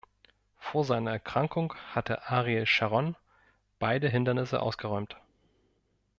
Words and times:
Vor 0.57 0.83
seiner 0.83 1.11
Erkrankung 1.11 1.75
hatte 1.91 2.27
Ariel 2.31 2.65
Sharon 2.65 3.15
beide 3.77 4.09
Hindernisse 4.09 4.59
ausgeräumt. 4.59 5.15